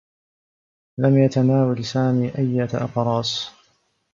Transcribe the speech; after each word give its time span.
لم 0.97 1.17
يتناول 1.23 1.85
سامي 1.85 2.37
أيّة 2.37 2.69
أقراص. 2.73 3.51